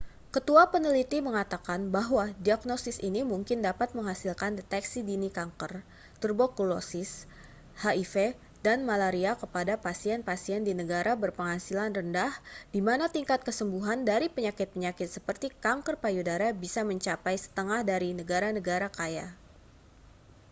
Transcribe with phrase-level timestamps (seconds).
[0.35, 5.73] ketua peneliti mengatakan bahwa diagnosis ini mungkin dapat menghasilkan deteksi dini kanker
[6.21, 7.11] tuberkulosis
[7.83, 8.15] hiv
[8.65, 12.33] dan malaria kepada pasien-pasien di negara berpenghasilan rendah
[12.73, 19.27] di mana tingkat kesembuhan dari penyakit-penyakit seperti kanker payudara bisa mencapai setengah dari negara-negara kaya